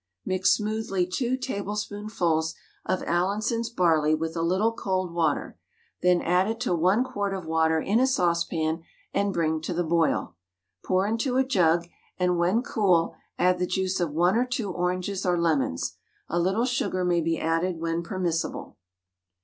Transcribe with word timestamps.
Mix 0.25 0.53
smoothly 0.53 1.05
2 1.05 1.37
tablespoonfuls 1.37 2.55
of 2.87 3.03
Allinson's 3.03 3.69
barley 3.69 4.15
with 4.15 4.35
a 4.35 4.41
little 4.41 4.71
cold 4.73 5.13
water, 5.13 5.59
then 6.01 6.23
add 6.23 6.47
it 6.47 6.59
to 6.61 6.73
1 6.73 7.03
quart 7.03 7.35
of 7.35 7.45
water 7.45 7.79
in 7.79 7.99
a 7.99 8.07
saucepan, 8.07 8.81
and 9.13 9.31
bring 9.31 9.61
to 9.61 9.75
the 9.75 9.83
boil. 9.83 10.35
Pour 10.83 11.05
into 11.05 11.37
a 11.37 11.43
jug, 11.45 11.87
and 12.17 12.39
when 12.39 12.63
cool 12.63 13.13
add 13.37 13.59
the 13.59 13.67
juice 13.67 13.99
of 13.99 14.09
1 14.09 14.35
or 14.35 14.45
2 14.47 14.71
oranges 14.71 15.23
or 15.23 15.37
lemons. 15.37 15.97
A 16.29 16.39
little 16.39 16.65
sugar 16.65 17.05
may 17.05 17.21
be 17.21 17.39
added 17.39 17.77
when 17.79 18.01
permissible. 18.01 18.77